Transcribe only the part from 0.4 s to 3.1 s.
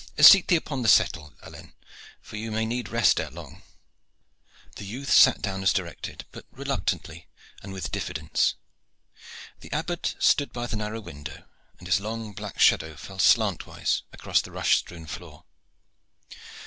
thee upon the settle, Alleyne, for you may need